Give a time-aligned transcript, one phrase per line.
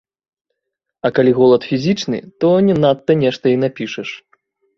[1.09, 4.09] А калі голад фізічны, то не надта нешта і напішаш!